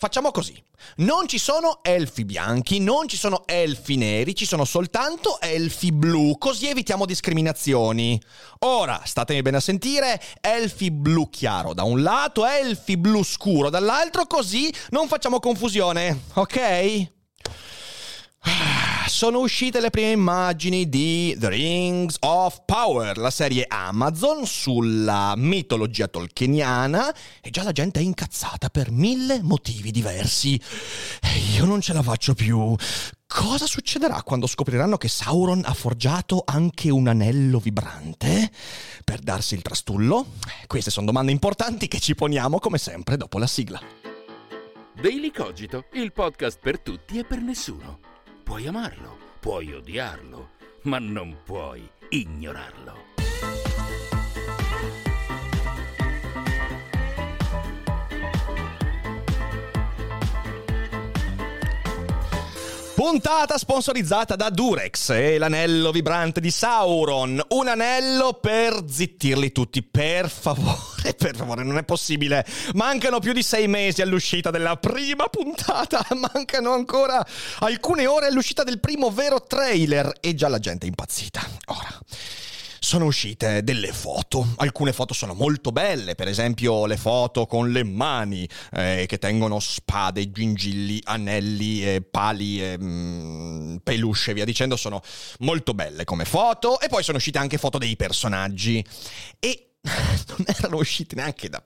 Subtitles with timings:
[0.00, 0.54] Facciamo così.
[0.98, 6.38] Non ci sono elfi bianchi, non ci sono elfi neri, ci sono soltanto elfi blu,
[6.38, 8.22] così evitiamo discriminazioni.
[8.60, 14.26] Ora, statemi bene a sentire, elfi blu chiaro da un lato, elfi blu scuro dall'altro,
[14.26, 17.16] così non facciamo confusione, ok?
[19.08, 26.06] Sono uscite le prime immagini di The Rings of Power, la serie Amazon sulla mitologia
[26.08, 30.60] tolkieniana e già la gente è incazzata per mille motivi diversi.
[31.56, 32.74] Io non ce la faccio più.
[33.26, 38.50] Cosa succederà quando scopriranno che Sauron ha forgiato anche un anello vibrante
[39.04, 40.26] per darsi il trastullo?
[40.66, 43.80] Queste sono domande importanti che ci poniamo come sempre dopo la sigla.
[45.00, 48.07] Daily Cogito, il podcast per tutti e per nessuno.
[48.48, 50.52] Puoi amarlo, puoi odiarlo,
[50.84, 52.97] ma non puoi ignorarlo.
[62.98, 67.40] Puntata sponsorizzata da Durex e l'anello vibrante di Sauron.
[67.50, 72.44] Un anello per zittirli tutti, per favore, per favore, non è possibile.
[72.74, 76.04] Mancano più di sei mesi all'uscita della prima puntata,
[76.34, 77.24] mancano ancora
[77.60, 81.40] alcune ore all'uscita del primo vero trailer e già la gente è impazzita.
[81.66, 82.00] Ora
[82.88, 84.54] sono uscite delle foto.
[84.56, 89.60] Alcune foto sono molto belle, per esempio le foto con le mani eh, che tengono
[89.60, 95.02] spade, gingilli, anelli, eh, pali, eh, peluche e via dicendo, sono
[95.40, 96.80] molto belle come foto.
[96.80, 98.82] E poi sono uscite anche foto dei personaggi.
[99.38, 101.62] E non erano uscite neanche da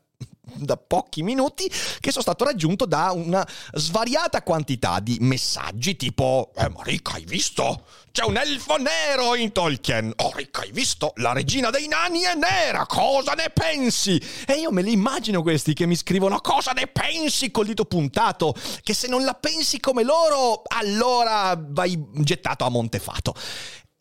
[0.54, 6.68] da pochi minuti che sono stato raggiunto da una svariata quantità di messaggi tipo eh
[6.68, 7.84] ma Rick hai visto?
[8.12, 11.12] C'è un elfo nero in Tolkien oh Rick hai visto?
[11.16, 14.20] La regina dei nani è nera cosa ne pensi?
[14.46, 18.54] E io me li immagino questi che mi scrivono cosa ne pensi col dito puntato
[18.82, 23.34] che se non la pensi come loro allora vai gettato a Montefato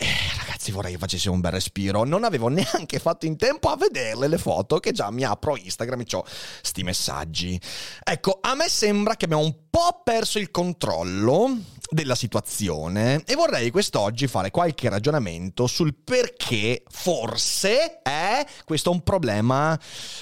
[0.01, 2.03] eh, ragazzi, vorrei che facessi un bel respiro.
[2.03, 6.01] Non avevo neanche fatto in tempo a vederle le foto che già mi apro Instagram
[6.01, 6.25] e ho
[6.61, 7.61] sti messaggi.
[8.03, 11.55] Ecco, a me sembra che abbiamo un po' perso il controllo
[11.91, 19.79] della situazione e vorrei quest'oggi fare qualche ragionamento sul perché forse è questo un problema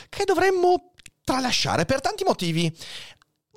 [0.10, 0.92] che dovremmo
[1.24, 2.76] tralasciare per tanti motivi.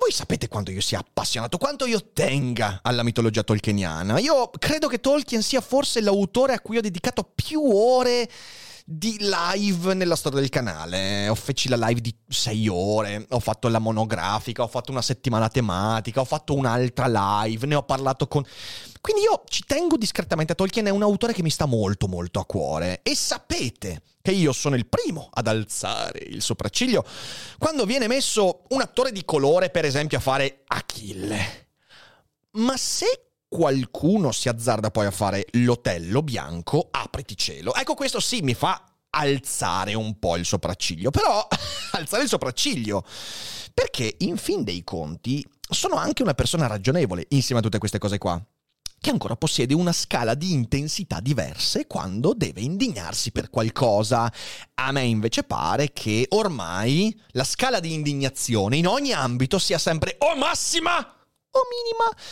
[0.03, 4.19] Voi sapete quanto io sia appassionato, quanto io tenga alla mitologia tolkieniana.
[4.19, 8.29] Io credo che Tolkien sia forse l'autore a cui ho dedicato più ore
[8.83, 11.29] di live nella storia del canale.
[11.29, 15.47] Ho feci la live di sei ore, ho fatto la monografica, ho fatto una settimana
[15.47, 18.43] tematica, ho fatto un'altra live, ne ho parlato con...
[18.99, 22.41] Quindi io ci tengo discretamente a Tolkien, è un autore che mi sta molto molto
[22.41, 22.99] a cuore.
[23.03, 27.05] E sapete che io sono il primo ad alzare il sopracciglio
[27.57, 31.67] quando viene messo un attore di colore, per esempio, a fare Achille.
[32.51, 37.75] Ma se qualcuno si azzarda poi a fare l'otello bianco, apriti cielo.
[37.75, 41.45] Ecco, questo sì mi fa alzare un po' il sopracciglio, però
[41.91, 43.03] alzare il sopracciglio,
[43.73, 48.17] perché in fin dei conti sono anche una persona ragionevole insieme a tutte queste cose
[48.17, 48.41] qua
[49.03, 54.31] che ancora possiede una scala di intensità diverse quando deve indignarsi per qualcosa.
[54.75, 60.15] A me invece pare che ormai la scala di indignazione in ogni ambito sia sempre
[60.19, 62.23] o massima o minima.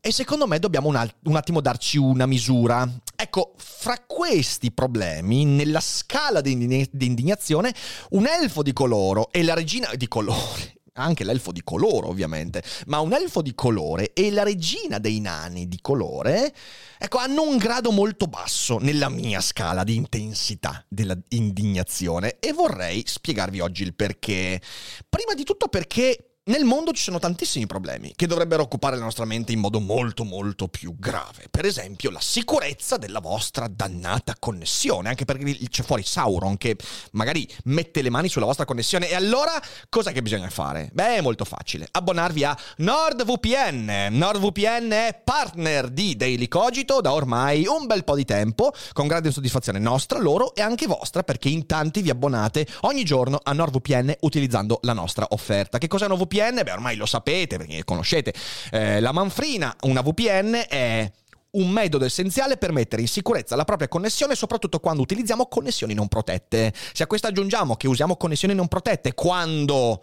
[0.00, 2.88] E secondo me dobbiamo un, al- un, attimo darci una misura.
[3.16, 7.74] Ecco, fra questi problemi, nella scala di, indign- di, indignazione,
[8.10, 13.00] un elfo di coloro e la regina di colore, anche l'elfo di colore ovviamente, ma
[13.00, 16.54] un elfo di colore e la regina dei nani di colore,
[16.98, 23.02] ecco, hanno un grado molto basso nella mia scala di intensità della indignazione e vorrei
[23.06, 24.60] spiegarvi oggi il perché.
[25.08, 29.24] Prima di tutto perché nel mondo ci sono tantissimi problemi che dovrebbero occupare la nostra
[29.24, 31.46] mente in modo molto molto più grave.
[31.48, 36.76] Per esempio la sicurezza della vostra dannata connessione, anche perché c'è fuori Sauron che
[37.12, 39.52] magari mette le mani sulla vostra connessione e allora
[39.88, 40.90] cosa che bisogna fare?
[40.92, 41.86] Beh, è molto facile.
[41.88, 44.08] Abbonarvi a NordVPN.
[44.10, 49.30] NordVPN è partner di Daily Cogito da ormai un bel po' di tempo, con grande
[49.30, 54.14] soddisfazione nostra, loro e anche vostra, perché in tanti vi abbonate ogni giorno a NordVPN
[54.22, 55.78] utilizzando la nostra offerta.
[55.78, 56.62] Che cos'è una VPN?
[56.62, 58.32] Beh ormai lo sapete perché conoscete
[58.70, 61.10] eh, la manfrina, una VPN è
[61.52, 66.06] un metodo essenziale per mettere in sicurezza la propria connessione, soprattutto quando utilizziamo connessioni non
[66.06, 66.72] protette.
[66.92, 70.00] Se a questo aggiungiamo che usiamo connessioni non protette quando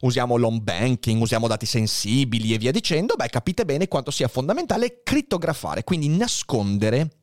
[0.00, 5.02] usiamo l'home banking, usiamo dati sensibili e via dicendo, beh, capite bene quanto sia fondamentale
[5.04, 7.21] crittografare, quindi nascondere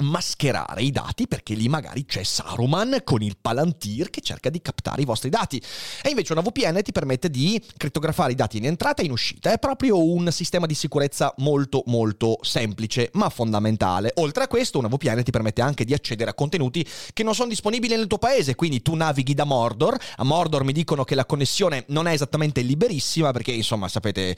[0.00, 5.02] mascherare i dati perché lì magari c'è Saruman con il Palantir che cerca di captare
[5.02, 5.62] i vostri dati.
[6.02, 9.52] E invece una VPN ti permette di crittografare i dati in entrata e in uscita.
[9.52, 14.12] È proprio un sistema di sicurezza molto molto semplice ma fondamentale.
[14.16, 17.48] Oltre a questo una VPN ti permette anche di accedere a contenuti che non sono
[17.48, 19.98] disponibili nel tuo paese, quindi tu navighi da Mordor.
[20.16, 24.36] A Mordor mi dicono che la connessione non è esattamente liberissima perché insomma sapete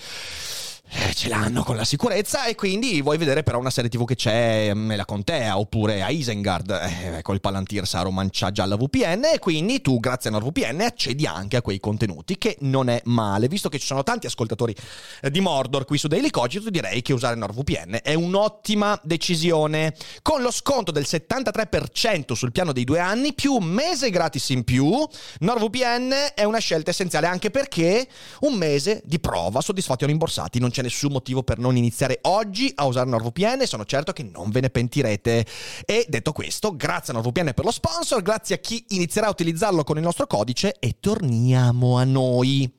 [0.94, 4.15] eh, ce l'hanno con la sicurezza e quindi vuoi vedere però una serie tv che
[4.15, 9.25] c'è nella contea oppure a Isengard, eh, ecco il Palantir Saruman c'ha già la VPN
[9.33, 13.49] e quindi tu grazie a NordVPN accedi anche a quei contenuti che non è male,
[13.49, 14.77] visto che ci sono tanti ascoltatori
[15.23, 19.94] eh, di Mordor qui su Daily Cogito direi che usare NordVPN è un'ottima decisione.
[20.21, 24.65] Con lo sconto del 73% sul piano dei due anni più un mese gratis in
[24.65, 25.06] più
[25.41, 28.06] NordVPN è una scelta essenziale anche perché
[28.41, 32.70] un mese di prova soddisfatti o rimborsati non c'è nessun motivo per non iniziare oggi
[32.75, 35.46] a usare NordVPN, sono certo che non ve ne pentirete.
[35.84, 39.84] E detto questo, grazie a NordVPN per lo sponsor, grazie a chi inizierà a utilizzarlo
[39.84, 42.70] con il nostro codice e torniamo a noi.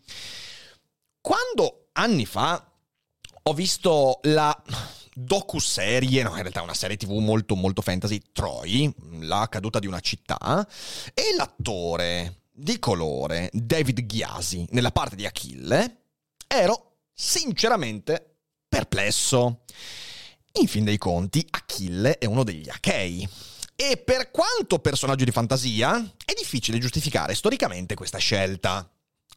[1.22, 2.70] Quando anni fa
[3.44, 4.62] ho visto la
[5.14, 10.00] docu-serie, no, in realtà una serie tv molto molto fantasy, Troy, la caduta di una
[10.00, 10.68] città,
[11.14, 16.04] e l'attore di colore David Ghiasi nella parte di Achille,
[16.48, 18.38] ero sinceramente
[18.68, 19.62] perplesso.
[20.54, 23.28] In fin dei conti, Achille è uno degli Achei.
[23.76, 28.88] E per quanto personaggio di fantasia, è difficile giustificare storicamente questa scelta.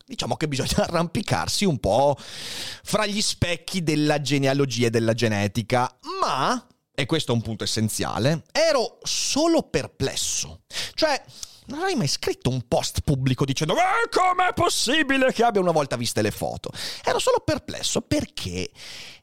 [0.04, 6.66] Diciamo che bisogna arrampicarsi un po' fra gli specchi della genealogia e della genetica, ma,
[6.94, 10.62] e questo è un punto essenziale, ero solo perplesso.
[10.94, 11.22] Cioè,
[11.66, 15.96] non avrei mai scritto un post pubblico dicendo eh, com'è possibile che abbia una volta
[15.96, 16.70] viste le foto.
[17.04, 18.70] Ero solo perplesso perché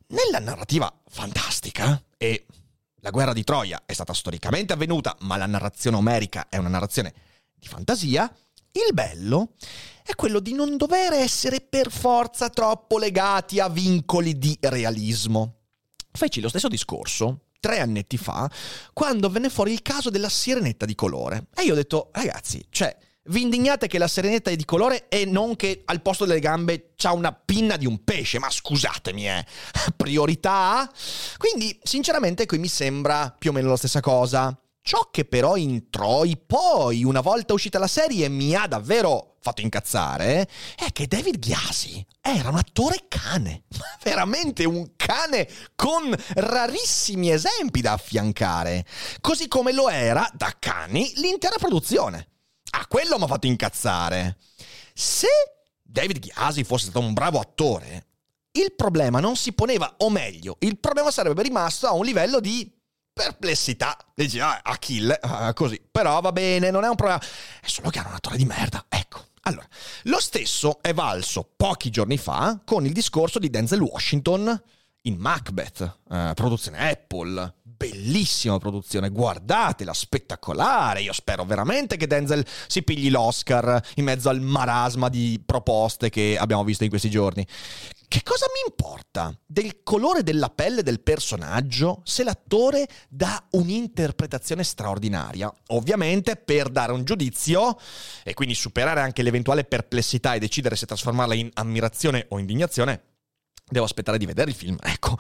[0.08, 2.46] nella narrativa fantastica e
[2.98, 7.14] la guerra di Troia è stata storicamente avvenuta, ma la narrazione omerica è una narrazione
[7.54, 8.34] di fantasia,
[8.72, 9.54] il bello
[10.04, 15.60] è quello di non dover essere per forza troppo legati a vincoli di realismo.
[16.12, 18.52] Feci lo stesso discorso tre annetti fa,
[18.92, 21.48] quando venne fuori il caso della sirenetta di colore.
[21.56, 22.94] E io ho detto, ragazzi, cioè,
[23.28, 26.92] vi indignate che la sirenetta è di colore e non che al posto delle gambe
[26.98, 29.46] c'ha una pinna di un pesce, ma scusatemi, eh.
[29.96, 30.92] Priorità?
[31.38, 34.54] Quindi, sinceramente, qui mi sembra più o meno la stessa cosa.
[34.82, 39.62] Ciò che però in Troy poi, una volta uscita la serie, mi ha davvero fatto
[39.62, 43.66] incazzare è che David Ghiasi era un attore cane,
[44.02, 48.86] veramente un cane con rarissimi esempi da affiancare,
[49.22, 52.30] così come lo era da cani l'intera produzione.
[52.72, 54.38] Ah, quello mi ha fatto incazzare.
[54.94, 55.28] Se
[55.82, 58.08] David Ghiasi fosse stato un bravo attore,
[58.54, 62.72] il problema non si poneva, o meglio, il problema sarebbe rimasto a un livello di
[63.14, 63.96] perplessità.
[64.16, 65.80] Dici, ah, Achille, ah, così.
[65.92, 67.22] Però va bene, non è un problema.
[67.62, 68.86] È solo che era un attore di merda.
[68.90, 69.26] Ecco.
[69.46, 69.68] Allora,
[70.04, 74.62] lo stesso è valso pochi giorni fa con il discorso di Denzel Washington
[75.02, 77.56] in Macbeth, eh, produzione Apple.
[77.62, 81.02] Bellissima produzione, guardatela, spettacolare.
[81.02, 86.38] Io spero veramente che Denzel si pigli l'Oscar in mezzo al marasma di proposte che
[86.40, 87.46] abbiamo visto in questi giorni.
[88.14, 95.52] Che cosa mi importa del colore della pelle del personaggio se l'attore dà un'interpretazione straordinaria?
[95.70, 97.76] Ovviamente per dare un giudizio
[98.24, 103.02] e quindi superare anche l'eventuale perplessità e decidere se trasformarla in ammirazione o indignazione,
[103.68, 105.18] devo aspettare di vedere il film, ecco.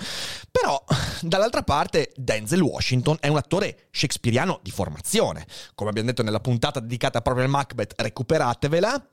[0.52, 0.84] Però,
[1.22, 5.48] dall'altra parte, Denzel Washington è un attore shakespeariano di formazione.
[5.74, 9.08] Come abbiamo detto nella puntata dedicata proprio al Macbeth, recuperatevela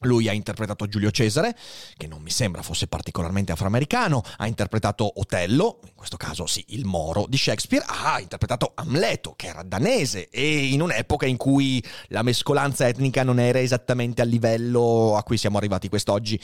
[0.00, 1.56] Lui ha interpretato Giulio Cesare,
[1.96, 6.84] che non mi sembra fosse particolarmente afroamericano, ha interpretato Otello, in questo caso sì, il
[6.84, 12.22] Moro di Shakespeare, ha interpretato Amleto, che era danese, e in un'epoca in cui la
[12.22, 16.40] mescolanza etnica non era esattamente al livello a cui siamo arrivati quest'oggi.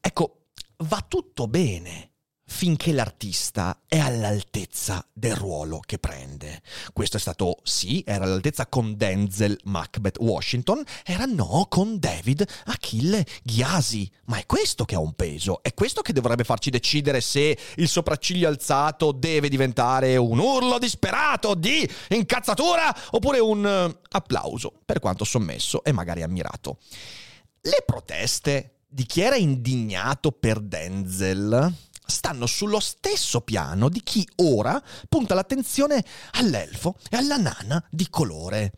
[0.00, 0.46] Ecco,
[0.78, 2.11] va tutto bene
[2.44, 6.62] finché l'artista è all'altezza del ruolo che prende.
[6.92, 13.24] Questo è stato sì, era all'altezza con Denzel Macbeth Washington, era no con David Achille
[13.42, 14.10] Ghiasi.
[14.26, 17.88] Ma è questo che ha un peso, è questo che dovrebbe farci decidere se il
[17.88, 25.24] sopracciglio alzato deve diventare un urlo disperato di incazzatura oppure un uh, applauso, per quanto
[25.24, 26.78] sommesso e magari ammirato.
[27.60, 34.82] Le proteste di chi era indignato per Denzel stanno sullo stesso piano di chi ora
[35.08, 38.72] punta l'attenzione all'elfo e alla nana di colore.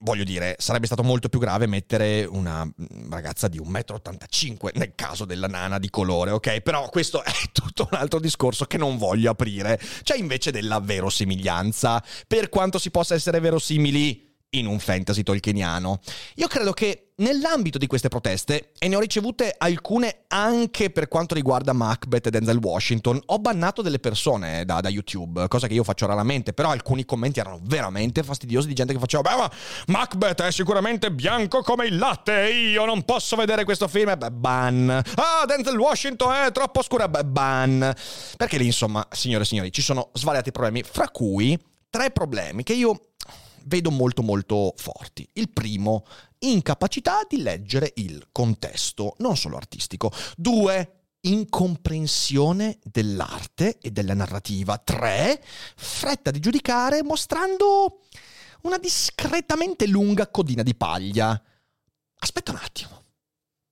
[0.00, 4.92] Voglio dire, sarebbe stato molto più grave mettere una mm, ragazza di 1,85 m nel
[4.94, 6.60] caso della nana di colore, ok?
[6.60, 9.80] Però questo è tutto un altro discorso che non voglio aprire.
[10.04, 16.00] C'è invece della verosimiglianza, per quanto si possa essere verosimili in un fantasy tolkieniano.
[16.36, 21.34] Io credo che nell'ambito di queste proteste, e ne ho ricevute alcune anche per quanto
[21.34, 25.84] riguarda Macbeth e Denzel Washington, ho bannato delle persone da, da, YouTube, cosa che io
[25.84, 29.50] faccio raramente, però alcuni commenti erano veramente fastidiosi di gente che faceva, beh ma
[29.86, 34.88] Macbeth è sicuramente bianco come il latte io non posso vedere questo film, beh ban.
[34.88, 37.92] Ah, Denzel Washington è troppo scura, beh ban.
[38.36, 41.58] Perché lì insomma, signore e signori, ci sono svariati problemi, fra cui
[41.90, 43.00] tre problemi che io
[43.68, 45.28] vedo molto molto forti.
[45.34, 46.04] Il primo,
[46.40, 50.10] incapacità di leggere il contesto, non solo artistico.
[50.36, 54.78] Due, incomprensione dell'arte e della narrativa.
[54.78, 55.42] Tre,
[55.76, 58.00] fretta di giudicare mostrando
[58.62, 61.40] una discretamente lunga codina di paglia.
[62.20, 63.04] Aspetta un attimo.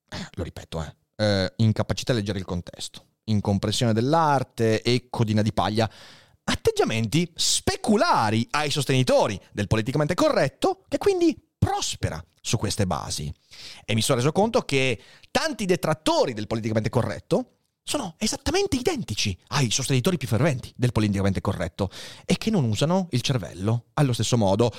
[0.08, 0.94] Eh, lo ripeto, eh.
[1.16, 5.90] eh incapacità di leggere il contesto, incomprensione dell'arte e codina di paglia
[6.48, 13.32] atteggiamenti speculari ai sostenitori del politicamente corretto, che quindi prospera su queste basi.
[13.84, 15.00] E mi sono reso conto che
[15.30, 17.50] tanti detrattori del politicamente corretto
[17.82, 21.90] sono esattamente identici ai sostenitori più ferventi del politicamente corretto
[22.24, 24.72] e che non usano il cervello allo stesso modo.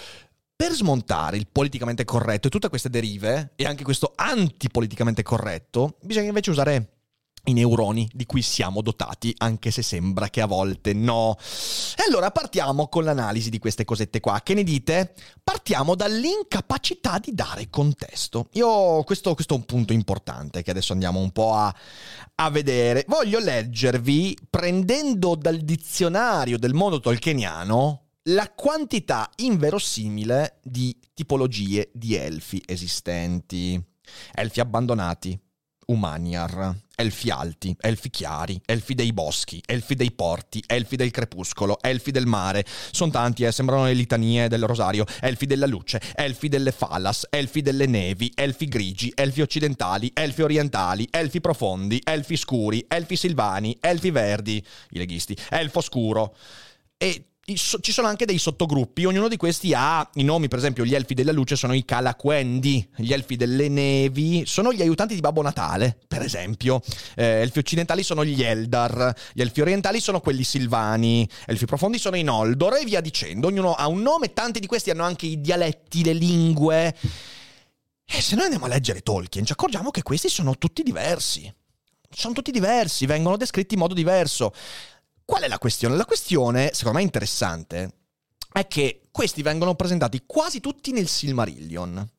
[0.55, 6.29] Per smontare il politicamente corretto e tutte queste derive, e anche questo antipoliticamente corretto, bisogna
[6.29, 6.96] invece usare
[7.47, 11.37] i neuroni di cui siamo dotati, anche se sembra che a volte no.
[11.97, 14.41] E allora partiamo con l'analisi di queste cosette qua.
[14.41, 15.13] Che ne dite?
[15.43, 18.49] Partiamo dall'incapacità di dare contesto.
[18.53, 21.73] Io, questo, questo è un punto importante che adesso andiamo un po' a,
[22.35, 23.05] a vedere.
[23.07, 32.61] Voglio leggervi, prendendo dal dizionario del mondo tolkieniano, la quantità inverosimile di tipologie di elfi
[32.65, 33.81] esistenti.
[34.33, 35.37] Elfi abbandonati,
[35.89, 42.11] Umaniar, elfi alti, elfi chiari, elfi dei boschi, elfi dei porti, elfi del crepuscolo, elfi
[42.11, 42.65] del mare.
[42.91, 45.05] Sono tanti, eh, sembrano le litanie del rosario.
[45.21, 51.07] Elfi della luce, elfi delle falas, elfi delle nevi, elfi grigi, elfi occidentali, elfi orientali,
[51.09, 56.35] elfi profondi, elfi scuri, elfi silvani, elfi verdi, i leghisti, elfo scuro.
[56.97, 60.93] E ci sono anche dei sottogruppi, ognuno di questi ha i nomi, per esempio gli
[60.93, 65.41] elfi della luce sono i Calaquendi, gli elfi delle nevi sono gli aiutanti di Babbo
[65.41, 66.81] Natale, per esempio,
[67.15, 72.17] eh, elfi occidentali sono gli Eldar, gli elfi orientali sono quelli silvani, elfi profondi sono
[72.17, 75.39] i Noldor e via dicendo, ognuno ha un nome, tanti di questi hanno anche i
[75.39, 76.97] dialetti, le lingue.
[78.03, 81.49] E se noi andiamo a leggere Tolkien ci accorgiamo che questi sono tutti diversi.
[82.09, 84.53] Sono tutti diversi, vengono descritti in modo diverso.
[85.27, 85.97] Qual è la questione?
[85.97, 87.91] La questione, secondo me interessante,
[88.49, 92.09] è che questi vengono presentati quasi tutti nel Silmarillion.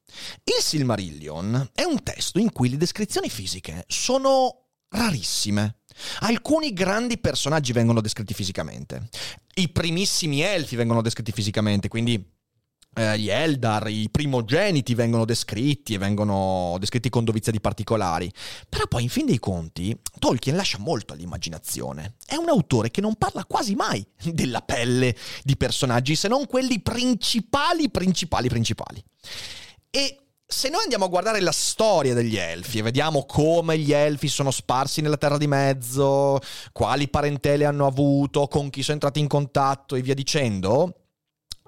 [0.45, 5.79] Il Silmarillion è un testo in cui le descrizioni fisiche sono rarissime.
[6.21, 9.09] Alcuni grandi personaggi vengono descritti fisicamente.
[9.55, 12.23] I primissimi elfi vengono descritti fisicamente, quindi
[12.99, 18.31] eh, gli Eldar, i primogeniti vengono descritti e vengono descritti con dovizia di particolari.
[18.69, 22.17] Però poi, in fin dei conti, Tolkien lascia molto all'immaginazione.
[22.27, 25.15] È un autore che non parla quasi mai della pelle
[25.45, 29.03] di personaggi, se non quelli principali, principali, principali.
[29.91, 34.29] E se noi andiamo a guardare la storia degli elfi e vediamo come gli elfi
[34.29, 36.41] sono sparsi nella Terra di Mezzo,
[36.73, 41.08] quali parentele hanno avuto, con chi sono entrati in contatto e via dicendo,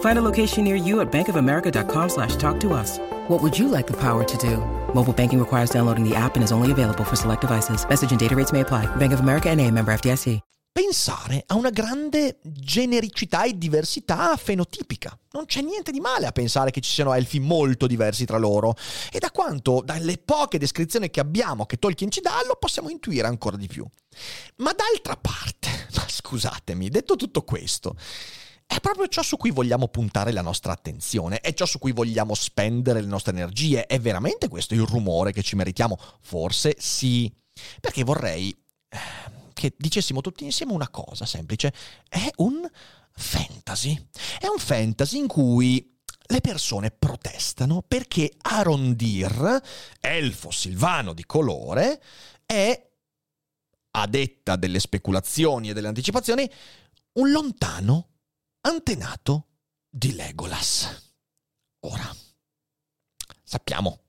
[0.00, 2.98] Find a location near you at bankofamerica.com slash talk to us.
[3.28, 4.58] What would you like the power to do?
[4.94, 7.86] Mobile banking requires downloading the app and is only available for select devices.
[7.88, 8.86] Message and data rates may apply.
[8.96, 10.40] Bank of America and a member FDIC.
[10.74, 15.16] Pensare a una grande genericità e diversità fenotipica.
[15.30, 18.74] Non c'è niente di male a pensare che ci siano elfi molto diversi tra loro.
[19.12, 23.28] E da quanto, dalle poche descrizioni che abbiamo che Tolkien ci dà, lo possiamo intuire
[23.28, 23.86] ancora di più.
[24.56, 27.94] Ma d'altra parte, ma scusatemi, detto tutto questo,
[28.66, 32.34] è proprio ciò su cui vogliamo puntare la nostra attenzione, è ciò su cui vogliamo
[32.34, 35.98] spendere le nostre energie, è veramente questo il rumore che ci meritiamo?
[36.20, 37.32] Forse sì,
[37.80, 38.50] perché vorrei
[38.88, 38.98] eh,
[39.52, 41.72] che dicessimo tutti insieme una cosa semplice,
[42.08, 42.68] è un
[43.12, 44.08] fantasy,
[44.40, 45.94] è un fantasy in cui
[46.26, 49.60] le persone protestano perché Arondir,
[50.00, 52.02] elfo silvano di colore,
[52.46, 52.90] è,
[53.92, 56.50] a detta delle speculazioni e delle anticipazioni,
[57.14, 58.08] un lontano
[58.66, 59.48] antenato
[59.88, 61.12] di Legolas.
[61.80, 62.10] Ora,
[63.42, 64.04] sappiamo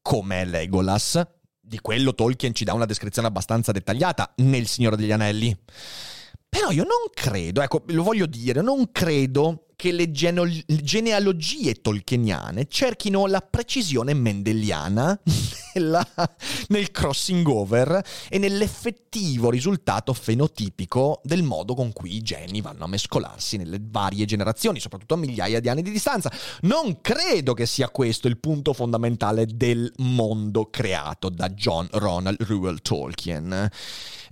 [0.00, 1.26] com'è Legolas,
[1.60, 5.56] di quello Tolkien ci dà una descrizione abbastanza dettagliata nel Signore degli Anelli.
[6.48, 12.66] Però io non credo, ecco, lo voglio dire, non credo che le geno- genealogie tolkieniane
[12.66, 15.16] cerchino la precisione mendeliana
[15.74, 16.04] nella,
[16.70, 22.88] nel crossing over e nell'effettivo risultato fenotipico del modo con cui i geni vanno a
[22.88, 26.32] mescolarsi nelle varie generazioni, soprattutto a migliaia di anni di distanza.
[26.62, 32.82] Non credo che sia questo il punto fondamentale del mondo creato da John Ronald Reuel
[32.82, 33.70] Tolkien.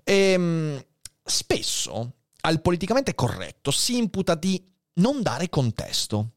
[0.03, 0.85] Ehm,
[1.23, 6.33] spesso al politicamente corretto si imputa di non dare contesto.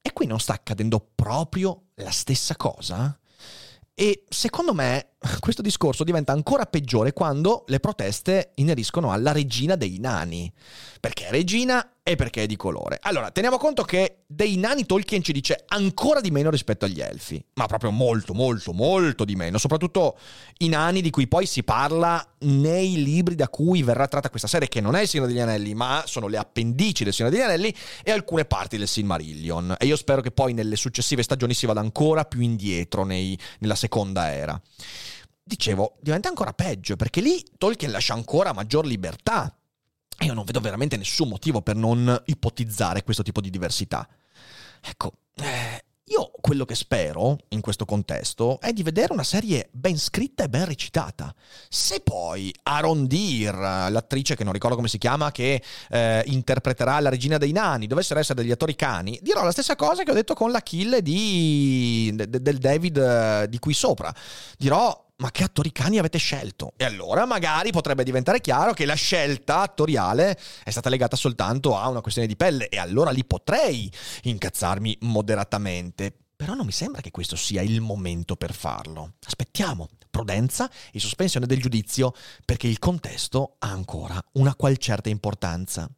[0.00, 3.18] E qui non sta accadendo proprio la stessa cosa?
[3.94, 9.98] E secondo me questo discorso diventa ancora peggiore quando le proteste ineriscono alla regina dei
[9.98, 10.52] nani.
[11.00, 12.98] Perché è regina e perché è di colore.
[13.02, 17.44] Allora, teniamo conto che dei nani Tolkien ci dice ancora di meno rispetto agli elfi,
[17.54, 19.58] ma proprio molto, molto, molto di meno.
[19.58, 20.18] Soprattutto
[20.58, 24.68] i nani di cui poi si parla nei libri da cui verrà tratta questa serie,
[24.68, 27.74] che non è il Signore degli Anelli, ma sono le appendici del Signore degli Anelli
[28.02, 29.76] e alcune parti del Silmarillion.
[29.78, 33.74] E io spero che poi nelle successive stagioni si vada ancora più indietro nei, nella
[33.74, 34.60] seconda era
[35.48, 39.52] dicevo, diventa ancora peggio, perché lì Tolkien lascia ancora maggior libertà.
[40.16, 44.06] E io non vedo veramente nessun motivo per non ipotizzare questo tipo di diversità.
[44.80, 49.98] Ecco, eh, io quello che spero in questo contesto è di vedere una serie ben
[49.98, 51.34] scritta e ben recitata.
[51.68, 57.38] Se poi Arondir, l'attrice che non ricordo come si chiama, che eh, interpreterà la regina
[57.38, 60.50] dei nani, dovessero essere degli attori cani, dirò la stessa cosa che ho detto con
[60.50, 64.12] la kill di, de, del David eh, di qui sopra.
[64.56, 66.72] Dirò ma che attori cani avete scelto?
[66.76, 71.88] E allora magari potrebbe diventare chiaro che la scelta attoriale è stata legata soltanto a
[71.88, 73.90] una questione di pelle e allora lì potrei
[74.22, 76.14] incazzarmi moderatamente.
[76.36, 79.14] Però non mi sembra che questo sia il momento per farlo.
[79.26, 82.12] Aspettiamo, prudenza e sospensione del giudizio,
[82.44, 85.90] perché il contesto ha ancora una qual certa importanza.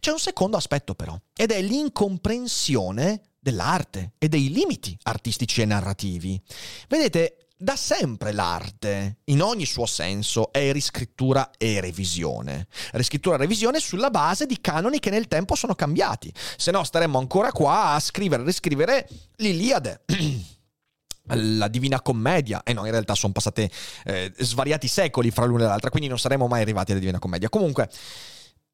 [0.00, 6.40] C'è un secondo aspetto però, ed è l'incomprensione dell'arte e dei limiti artistici e narrativi.
[6.88, 12.66] Vedete, da sempre l'arte, in ogni suo senso, è riscrittura e revisione.
[12.92, 16.32] Riscrittura e revisione sulla base di canoni che nel tempo sono cambiati.
[16.56, 20.02] Se no staremmo ancora qua a scrivere e riscrivere l'Iliade.
[21.34, 23.70] la Divina Commedia, e no, in realtà sono passati
[24.06, 27.48] eh, svariati secoli fra l'una e l'altra, quindi non saremmo mai arrivati alla Divina Commedia.
[27.48, 27.88] Comunque,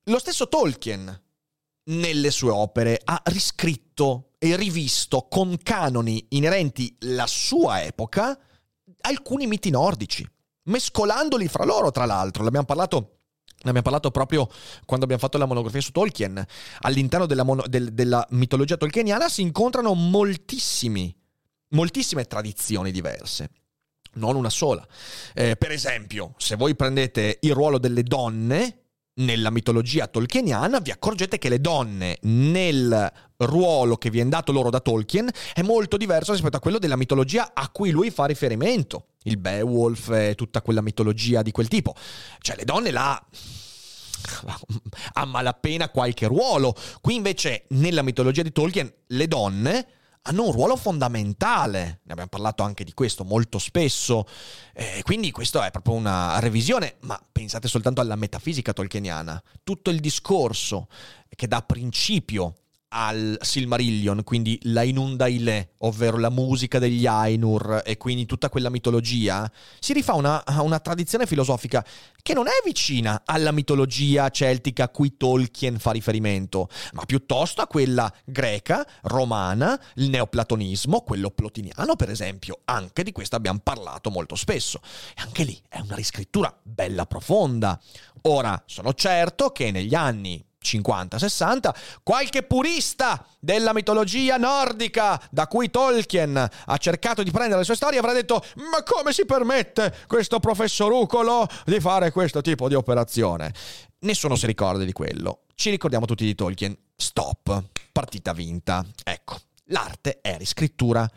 [0.05, 1.23] lo stesso Tolkien,
[1.91, 8.39] nelle sue opere, ha riscritto e rivisto con canoni inerenti alla sua epoca
[9.03, 10.29] alcuni miti nordici,
[10.65, 12.43] mescolandoli fra loro, tra l'altro.
[12.43, 13.13] L'abbiamo parlato
[13.61, 14.49] ne abbiamo parlato proprio
[14.85, 16.45] quando abbiamo fatto la monografia su Tolkien.
[16.83, 21.17] All'interno della, mono, del, della mitologia tolkieniana si incontrano moltissime
[22.27, 23.51] tradizioni diverse.
[24.15, 24.87] Non una sola.
[25.35, 28.88] Eh, per esempio, se voi prendete il ruolo delle donne
[29.19, 34.81] nella mitologia tolkieniana, vi accorgete che le donne nel ruolo che viene dato loro da
[34.81, 39.07] Tolkien è molto diverso rispetto a quello della mitologia a cui lui fa riferimento.
[39.25, 41.95] Il Beowulf e tutta quella mitologia di quel tipo.
[42.41, 43.23] Cioè le donne là
[45.15, 46.75] a malapena qualche ruolo.
[47.01, 49.87] Qui invece nella mitologia di Tolkien le donne
[50.29, 52.01] hanno un ruolo fondamentale.
[52.05, 54.27] Ne abbiamo parlato anche di questo molto spesso.
[54.75, 59.43] Eh, quindi questo è proprio una revisione, ma pensate soltanto alla metafisica tolkieniana.
[59.65, 60.89] Tutto il discorso
[61.35, 62.55] che dà principio
[62.91, 69.51] al Silmarillion, quindi la Inundaile, ovvero la musica degli Ainur e quindi tutta quella mitologia,
[69.79, 71.85] si rifà una, a una tradizione filosofica
[72.23, 77.67] che non è vicina alla mitologia celtica a cui Tolkien fa riferimento, ma piuttosto a
[77.67, 82.61] quella greca, romana, il neoplatonismo, quello plotiniano per esempio.
[82.65, 84.81] Anche di questo abbiamo parlato molto spesso.
[85.11, 87.79] E anche lì è una riscrittura bella profonda.
[88.23, 96.37] Ora, sono certo che negli anni 50-60, qualche purista della mitologia nordica da cui Tolkien
[96.37, 101.47] ha cercato di prendere le sue storie avrà detto ma come si permette questo professorucolo
[101.65, 103.53] di fare questo tipo di operazione?
[104.01, 105.43] Nessuno si ricorda di quello.
[105.55, 106.77] Ci ricordiamo tutti di Tolkien.
[106.95, 107.65] Stop.
[107.91, 108.85] Partita vinta.
[109.03, 111.09] Ecco, l'arte è riscrittura.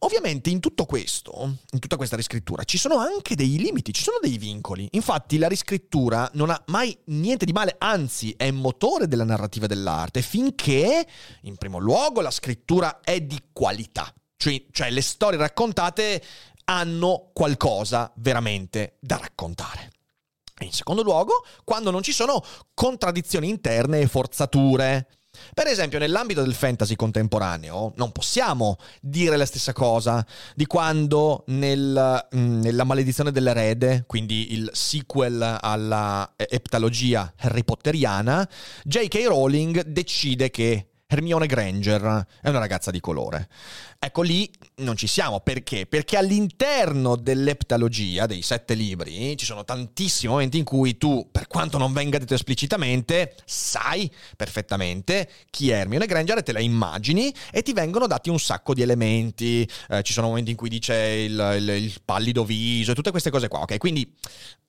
[0.00, 4.18] Ovviamente in tutto questo, in tutta questa riscrittura, ci sono anche dei limiti, ci sono
[4.20, 4.88] dei vincoli.
[4.92, 10.22] Infatti la riscrittura non ha mai niente di male, anzi è motore della narrativa dell'arte,
[10.22, 11.04] finché,
[11.42, 14.12] in primo luogo, la scrittura è di qualità.
[14.36, 16.22] Cioè, cioè le storie raccontate
[16.66, 19.90] hanno qualcosa veramente da raccontare.
[20.60, 22.40] E in secondo luogo, quando non ci sono
[22.72, 25.08] contraddizioni interne e forzature.
[25.54, 30.24] Per esempio, nell'ambito del fantasy contemporaneo non possiamo dire la stessa cosa
[30.54, 38.48] di quando nel, mm, nella maledizione dell'erede, quindi il sequel alla eptalogia Harry Potteriana,
[38.84, 39.24] J.K.
[39.26, 43.48] Rowling decide che Hermione Granger è una ragazza di colore.
[43.98, 45.86] Ecco lì non ci siamo, perché?
[45.86, 51.78] Perché all'interno dell'eptalogia, dei sette libri, ci sono tantissimi momenti in cui tu, per quanto
[51.78, 57.62] non venga detto esplicitamente, sai perfettamente chi è Hermione Granger e te la immagini e
[57.62, 59.66] ti vengono dati un sacco di elementi.
[59.88, 63.30] Eh, ci sono momenti in cui dice il, il, il pallido viso e tutte queste
[63.30, 63.78] cose qua, ok?
[63.78, 64.14] Quindi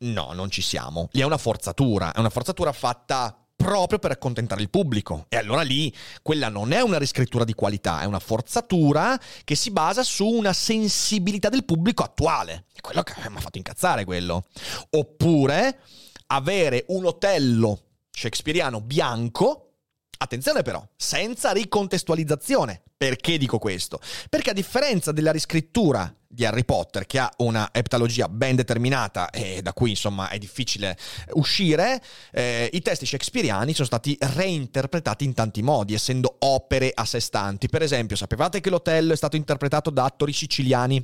[0.06, 1.10] no, non ci siamo.
[1.12, 5.28] Lì è una forzatura, è una forzatura fatta proprio per accontentare il pubblico.
[5.30, 9.70] E allora lì quella non è una riscrittura di qualità, è una forzatura che si
[9.70, 12.66] basa su una sensibilità del pubblico attuale.
[12.74, 14.46] È quello che mi ha fatto incazzare quello.
[14.90, 15.82] Oppure
[16.28, 19.69] avere un Otello shakespeariano bianco
[20.22, 22.82] Attenzione però, senza ricontestualizzazione.
[22.98, 24.02] Perché dico questo?
[24.30, 29.62] Perché a differenza della riscrittura di Harry Potter, che ha una eptalogia ben determinata e
[29.62, 30.98] da cui insomma è difficile
[31.36, 32.04] uscire,
[32.34, 37.70] eh, i testi shakespeariani sono stati reinterpretati in tanti modi, essendo opere a sé stanti.
[37.70, 41.04] Per esempio, sapevate che l'Otello è stato interpretato da attori siciliani?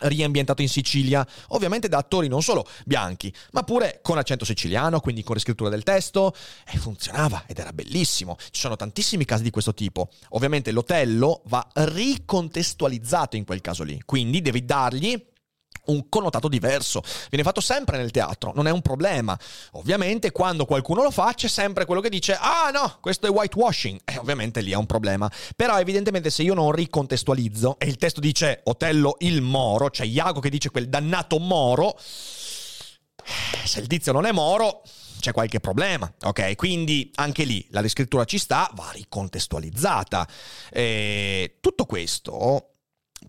[0.00, 5.22] Riambientato in Sicilia, ovviamente da attori non solo bianchi, ma pure con accento siciliano, quindi
[5.22, 6.34] con riscrittura del testo,
[6.66, 8.36] e funzionava ed era bellissimo.
[8.38, 10.10] Ci sono tantissimi casi di questo tipo.
[10.30, 15.34] Ovviamente l'Otello va ricontestualizzato in quel caso lì, quindi devi dargli
[15.86, 17.02] un connotato diverso.
[17.28, 19.38] Viene fatto sempre nel teatro, non è un problema.
[19.72, 24.00] Ovviamente quando qualcuno lo fa c'è sempre quello che dice "Ah no, questo è whitewashing".
[24.04, 25.30] E ovviamente lì è un problema.
[25.54, 30.40] Però evidentemente se io non ricontestualizzo e il testo dice Otello il Moro, cioè Iago
[30.40, 34.82] che dice quel dannato Moro, se il tizio non è Moro,
[35.18, 36.54] c'è qualche problema, ok?
[36.54, 40.28] Quindi anche lì la riscrittura ci sta, va ricontestualizzata.
[40.70, 42.74] E tutto questo,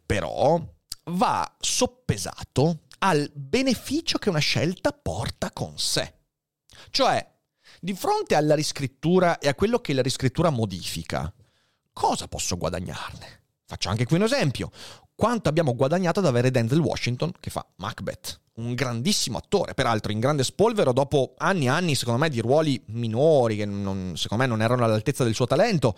[0.05, 0.61] però,
[1.09, 6.15] va soppesato al beneficio che una scelta porta con sé.
[6.89, 7.35] Cioè,
[7.79, 11.31] di fronte alla riscrittura e a quello che la riscrittura modifica,
[11.93, 13.43] cosa posso guadagnarne?
[13.65, 14.71] Faccio anche qui un esempio.
[15.17, 18.39] Quanto abbiamo guadagnato ad avere Denzel Washington che fa Macbeth?
[18.57, 22.81] un grandissimo attore, peraltro in grande spolvero dopo anni e anni, secondo me, di ruoli
[22.87, 25.95] minori che non, secondo me non erano all'altezza del suo talento.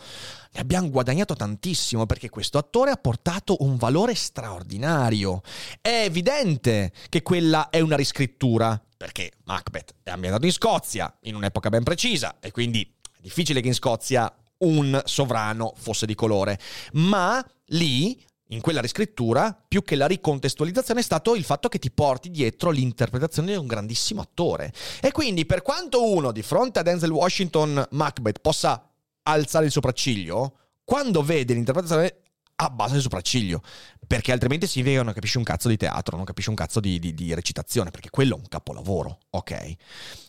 [0.52, 5.42] Ne abbiamo guadagnato tantissimo perché questo attore ha portato un valore straordinario.
[5.82, 11.70] È evidente che quella è una riscrittura, perché Macbeth è ambientato in Scozia, in un'epoca
[11.70, 16.60] ben precisa, e quindi è difficile che in Scozia un sovrano fosse di colore,
[16.94, 21.92] ma lì in quella riscrittura, più che la ricontestualizzazione, è stato il fatto che ti
[21.92, 24.74] porti dietro l'interpretazione di un grandissimo attore.
[25.02, 28.90] E quindi, per quanto uno di fronte a Denzel Washington Macbeth possa
[29.24, 32.16] alzare il sopracciglio, quando vede l'interpretazione
[32.62, 33.62] abbassa il sopracciglio,
[34.06, 37.00] perché altrimenti significa che non capisci un cazzo di teatro, non capisci un cazzo di,
[37.00, 39.74] di, di, recitazione, perché quello è un capolavoro, ok?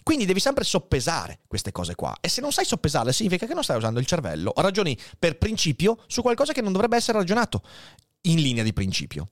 [0.02, 3.64] Quindi devi sempre soppesare queste cose qua, e se non sai soppesarle significa che non
[3.64, 7.62] stai usando il cervello, ragioni per principio su qualcosa che non dovrebbe essere ragionato
[8.22, 9.30] in linea di principio.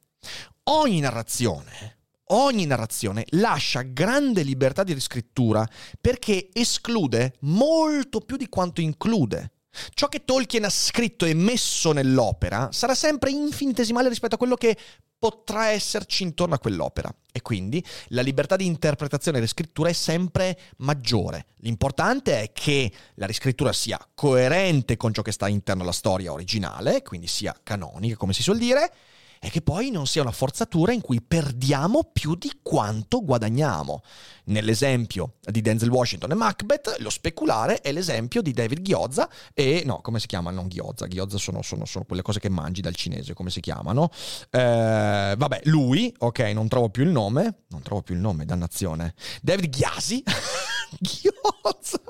[0.64, 5.66] Ogni narrazione, ogni narrazione lascia grande libertà di riscrittura
[6.00, 9.52] perché esclude molto più di quanto include.
[9.94, 14.76] Ciò che Tolkien ha scritto e messo nell'opera sarà sempre infinitesimale rispetto a quello che
[15.18, 17.12] potrà esserci intorno a quell'opera.
[17.32, 21.46] E quindi la libertà di interpretazione e riscrittura è sempre maggiore.
[21.58, 27.02] L'importante è che la riscrittura sia coerente con ciò che sta all'interno della storia originale,
[27.02, 28.92] quindi sia canonica, come si suol dire,
[29.40, 34.02] e che poi non sia una forzatura in cui perdiamo più di quanto guadagniamo.
[34.44, 39.82] Nell'esempio di Denzel Washington e Macbeth, lo speculare è l'esempio di David Ghiozza e...
[39.84, 40.50] no, come si chiama?
[40.50, 44.10] Non Ghiozza, Ghiozza sono, sono, sono quelle cose che mangi dal cinese, come si chiamano?
[44.50, 49.14] Eh, vabbè, lui, ok, non trovo più il nome, non trovo più il nome, dannazione.
[49.42, 50.22] David Ghiasi?
[50.98, 52.00] Ghiozza!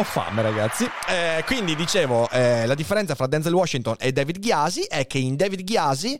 [0.00, 0.88] Ho fame, ragazzi.
[1.10, 5.36] Eh, quindi dicevo, eh, la differenza fra Denzel Washington e David Ghiasi è che in
[5.36, 6.18] David Ghiasi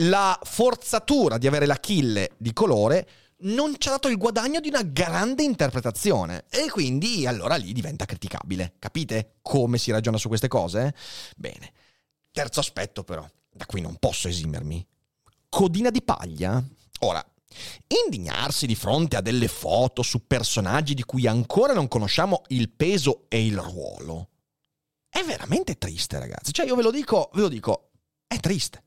[0.00, 4.68] la forzatura di avere la kill di colore non ci ha dato il guadagno di
[4.68, 8.74] una grande interpretazione e quindi allora lì diventa criticabile.
[8.78, 10.94] Capite come si ragiona su queste cose?
[11.36, 11.72] Bene.
[12.30, 14.86] Terzo aspetto però, da cui non posso esimermi.
[15.48, 16.62] Codina di paglia?
[16.98, 17.24] Ora,
[18.04, 23.24] Indignarsi di fronte a delle foto su personaggi di cui ancora non conosciamo il peso
[23.28, 24.28] e il ruolo
[25.16, 26.52] è veramente triste, ragazzi.
[26.52, 27.88] Cioè, io ve lo dico, ve lo dico,
[28.26, 28.82] è triste.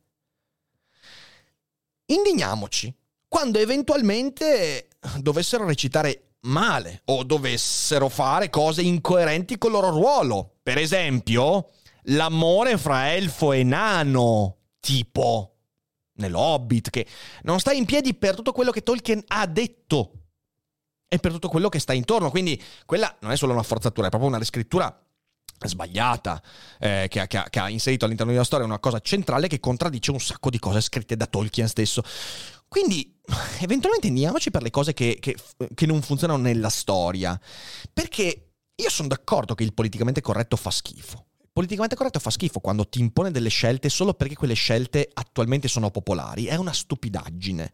[2.05, 2.93] Indigniamoci
[3.27, 10.57] quando eventualmente dovessero recitare male o dovessero fare cose incoerenti con il loro ruolo.
[10.61, 11.71] Per esempio,
[12.03, 15.58] l'amore fra elfo e nano, tipo
[16.19, 17.05] nell'Hobbit, che
[17.43, 20.11] non sta in piedi per tutto quello che Tolkien ha detto
[21.07, 22.29] e per tutto quello che sta intorno.
[22.29, 25.03] Quindi quella non è solo una forzatura, è proprio una riscrittura
[25.61, 26.41] sbagliata
[26.79, 30.11] eh, che, ha, che, che, ha, inserito all'interno della storia una cosa centrale che contraddice
[30.11, 32.01] un sacco di cose scritte da Tolkien stesso.
[32.67, 33.19] Quindi,
[33.59, 37.39] eventualmente andiamoci per le cose che, che non funzionano nella storia.
[37.91, 42.87] Perché io sono d'accordo che il politicamente corretto fa schifo politicamente corretto fa schifo quando
[42.87, 46.45] ti impone delle scelte solo perché quelle scelte attualmente sono popolari.
[46.45, 47.71] È una stupidaggine.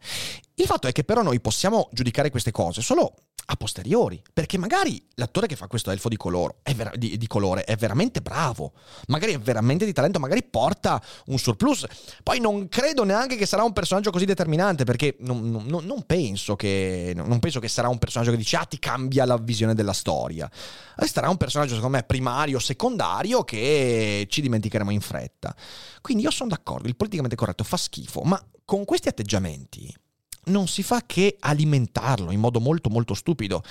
[0.58, 3.14] Il fatto è che però noi possiamo giudicare queste cose solo
[3.48, 7.64] a posteriori, perché magari l'attore che fa questo elfo di, coloro, ver- di, di, colore
[7.64, 8.72] è veramente bravo,
[9.08, 11.84] magari è veramente di talento, magari porta un surplus.
[12.22, 16.56] Poi non credo neanche che sarà un personaggio così determinante, perché non, non, non, penso,
[16.56, 19.92] che, non penso che sarà un personaggio che dice ah ti cambia la visione della
[19.92, 20.50] storia.
[21.04, 25.54] Sarà un personaggio secondo me primario, secondario, che ci dimenticheremo in fretta.
[26.00, 29.94] Quindi io sono d'accordo, il politicamente corretto fa schifo, ma con questi atteggiamenti
[30.46, 33.62] non si fa che alimentarlo in modo molto molto stupido.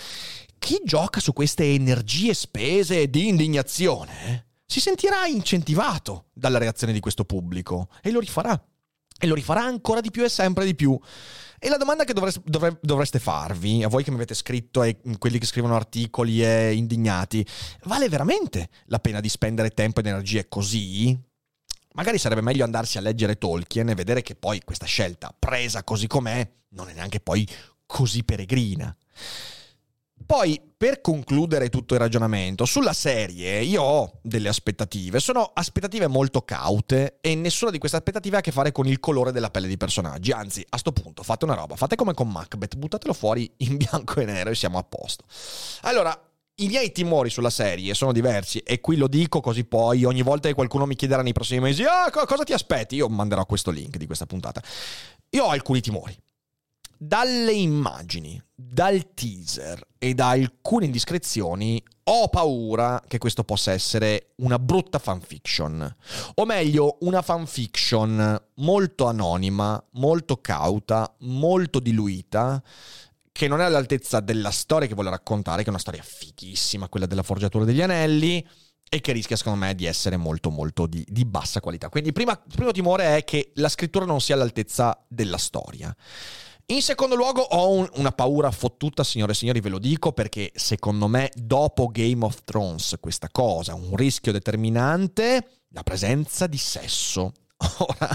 [0.58, 7.24] Chi gioca su queste energie spese di indignazione si sentirà incentivato dalla reazione di questo
[7.24, 8.60] pubblico e lo rifarà.
[9.18, 11.00] E lo rifarà ancora di più e sempre di più.
[11.58, 15.00] E la domanda che dovreste, dovre, dovreste farvi, a voi che mi avete scritto e
[15.18, 17.46] quelli che scrivono articoli e indignati,
[17.84, 21.18] vale veramente la pena di spendere tempo ed energie così?
[21.94, 26.08] Magari sarebbe meglio andarsi a leggere Tolkien e vedere che poi questa scelta, presa così
[26.08, 27.48] com'è, non è neanche poi
[27.86, 28.96] così peregrina.
[30.26, 36.42] Poi, per concludere tutto il ragionamento, sulla serie io ho delle aspettative, sono aspettative molto
[36.42, 39.68] caute e nessuna di queste aspettative ha a che fare con il colore della pelle
[39.68, 43.52] dei personaggi, anzi, a sto punto fate una roba, fate come con Macbeth, buttatelo fuori
[43.58, 45.26] in bianco e nero e siamo a posto.
[45.82, 46.20] Allora,
[46.60, 50.48] i miei timori sulla serie sono diversi e qui lo dico così poi ogni volta
[50.48, 53.98] che qualcuno mi chiederà nei prossimi mesi ah, cosa ti aspetti, io manderò questo link
[53.98, 54.64] di questa puntata.
[55.32, 56.18] Io ho alcuni timori.
[56.98, 64.60] Dalle immagini, dal teaser e da alcune indiscrezioni ho paura che questo possa essere una
[64.60, 65.96] brutta fanfiction.
[66.36, 72.62] O meglio, una fanfiction molto anonima, molto cauta, molto diluita
[73.32, 77.06] che non è all'altezza della storia che vuole raccontare, che è una storia fighissima, quella
[77.06, 78.48] della forgiatura degli anelli,
[78.88, 81.90] e che rischia secondo me di essere molto molto di, di bassa qualità.
[81.90, 85.94] Quindi il primo timore è che la scrittura non sia all'altezza della storia.
[86.68, 90.52] In secondo luogo ho un, una paura fottuta, signore e signori, ve lo dico, perché
[90.56, 97.34] secondo me dopo Game of Thrones questa cosa, un rischio determinante, la presenza di sesso.
[97.78, 98.10] Ora,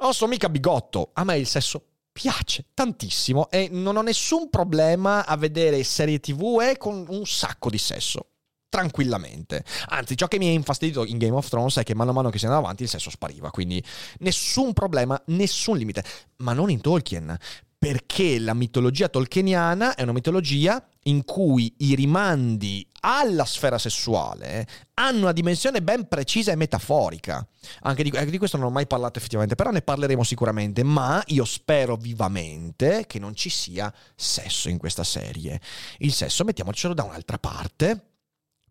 [0.00, 5.26] non sono mica bigotto, a me il sesso piace tantissimo e non ho nessun problema
[5.26, 8.28] a vedere serie tv e con un sacco di sesso.
[8.68, 9.64] Tranquillamente.
[9.88, 12.30] Anzi, ciò che mi ha infastidito in Game of Thrones è che mano a mano
[12.30, 13.50] che si andava avanti il sesso spariva.
[13.50, 13.82] Quindi
[14.18, 16.04] nessun problema, nessun limite.
[16.38, 17.38] Ma non in Tolkien
[17.86, 25.20] perché la mitologia tolkieniana è una mitologia in cui i rimandi alla sfera sessuale hanno
[25.20, 27.46] una dimensione ben precisa e metaforica.
[27.82, 31.44] Anche di, di, questo non ho mai parlato effettivamente, però ne parleremo sicuramente, ma io
[31.44, 35.60] spero vivamente che non ci sia sesso in questa serie.
[35.98, 38.14] Il sesso mettiamocelo da un'altra parte.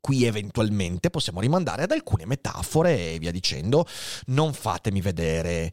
[0.01, 3.88] Qui eventualmente possiamo rimandare ad alcune metafore e via dicendo.
[4.25, 5.71] Non fatemi vedere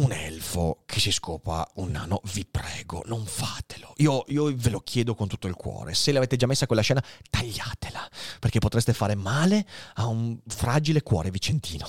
[0.00, 3.92] un elfo che si scopa un nano, vi prego, non fatelo.
[3.98, 5.94] Io, io ve lo chiedo con tutto il cuore.
[5.94, 8.08] Se l'avete già messa quella scena, tagliatela,
[8.38, 11.88] perché potreste fare male a un fragile cuore vicentino.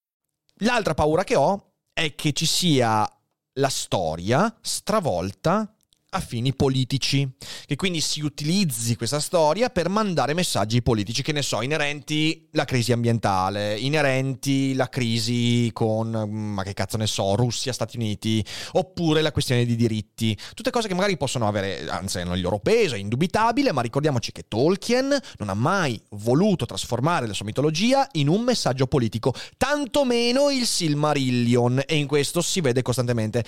[0.63, 3.07] L'altra paura che ho è che ci sia
[3.53, 5.73] la storia stravolta
[6.13, 7.29] a fini politici,
[7.65, 12.65] che quindi si utilizzi questa storia per mandare messaggi politici, che ne so, inerenti la
[12.65, 18.43] crisi ambientale, inerenti la crisi con, mm, ma che cazzo ne so, Russia, Stati Uniti,
[18.73, 22.59] oppure la questione di diritti, tutte cose che magari possono avere, anzi hanno il loro
[22.59, 28.05] peso, è indubitabile, ma ricordiamoci che Tolkien non ha mai voluto trasformare la sua mitologia
[28.13, 33.45] in un messaggio politico, tantomeno il Silmarillion, e in questo si vede costantemente.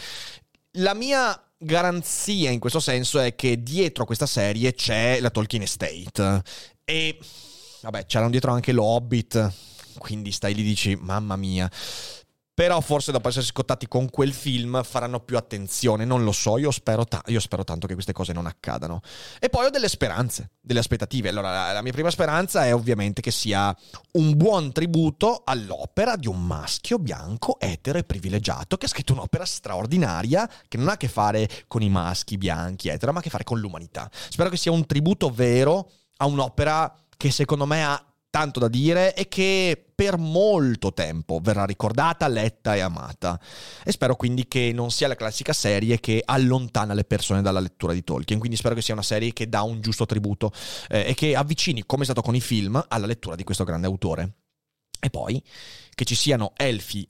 [0.78, 6.42] La mia garanzia in questo senso è che dietro questa serie c'è la Tolkien Estate.
[6.86, 7.18] E
[7.82, 9.52] vabbè, c'erano dietro anche l'Hobbit.
[9.98, 11.70] Quindi stai lì e dici, mamma mia.
[12.56, 16.70] Però forse dopo essersi scottati con quel film faranno più attenzione, non lo so, io
[16.70, 19.02] spero, ta- io spero tanto che queste cose non accadano.
[19.40, 21.30] E poi ho delle speranze, delle aspettative.
[21.30, 23.76] Allora, la, la mia prima speranza è ovviamente che sia
[24.12, 29.46] un buon tributo all'opera di un maschio bianco, etero e privilegiato, che ha scritto un'opera
[29.46, 33.24] straordinaria, che non ha a che fare con i maschi bianchi, etero, ma ha a
[33.24, 34.08] che fare con l'umanità.
[34.12, 39.14] Spero che sia un tributo vero a un'opera che secondo me ha tanto da dire
[39.14, 43.40] e che per molto tempo verrà ricordata, letta e amata.
[43.84, 47.94] E spero quindi che non sia la classica serie che allontana le persone dalla lettura
[47.94, 48.40] di Tolkien.
[48.40, 50.52] Quindi spero che sia una serie che dà un giusto tributo
[50.90, 53.86] eh, e che avvicini, come è stato con i film, alla lettura di questo grande
[53.86, 54.38] autore.
[55.00, 55.40] E poi
[55.94, 57.06] che ci siano elfi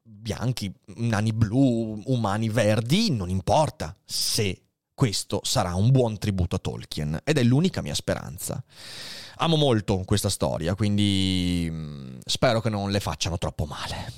[0.00, 4.63] bianchi, nani blu, umani verdi, non importa se
[4.94, 8.62] questo sarà un buon tributo a Tolkien ed è l'unica mia speranza.
[9.36, 14.12] Amo molto questa storia, quindi mm, spero che non le facciano troppo male.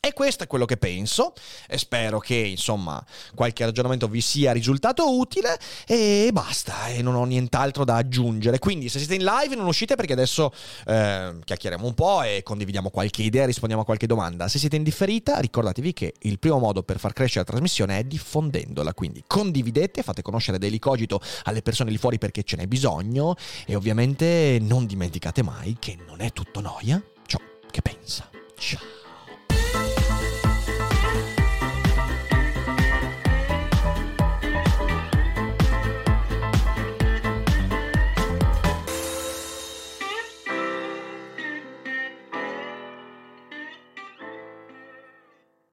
[0.00, 1.32] E questo è quello che penso
[1.66, 7.24] e spero che insomma qualche ragionamento vi sia risultato utile e basta e non ho
[7.24, 8.60] nient'altro da aggiungere.
[8.60, 10.52] Quindi se siete in live non uscite perché adesso
[10.86, 14.46] eh, chiacchieriamo un po' e condividiamo qualche idea, rispondiamo a qualche domanda.
[14.46, 18.04] Se siete in differita ricordatevi che il primo modo per far crescere la trasmissione è
[18.04, 23.34] diffondendola, quindi condividete, fate conoscere Daily Cogito alle persone lì fuori perché ce n'è bisogno
[23.66, 28.30] e ovviamente non dimenticate mai che non è tutto noia ciò che pensa.
[28.56, 29.07] Ciao.